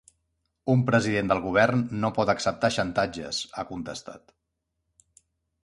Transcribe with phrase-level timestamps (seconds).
[0.75, 4.37] Un president del govern no pot acceptar xantatges, ha contestat.